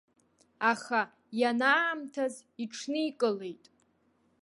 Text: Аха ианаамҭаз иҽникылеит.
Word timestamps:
Аха 0.71 1.01
ианаамҭаз 1.41 2.35
иҽникылеит. 2.63 3.63